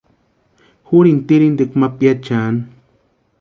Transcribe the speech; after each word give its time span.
Jurini 0.87 1.21
tirhintikwa 1.27 1.75
ma 1.81 1.87
piachiani. 1.97 2.61